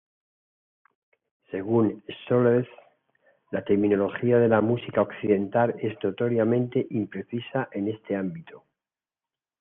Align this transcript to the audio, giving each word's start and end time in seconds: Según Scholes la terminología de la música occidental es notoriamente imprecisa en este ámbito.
Según 1.51 2.03
Scholes 2.25 2.67
la 3.51 3.63
terminología 3.63 4.39
de 4.39 4.47
la 4.47 4.59
música 4.59 5.03
occidental 5.03 5.75
es 5.79 5.95
notoriamente 6.03 6.87
imprecisa 6.89 7.69
en 7.71 7.87
este 7.89 8.15
ámbito. 8.15 8.63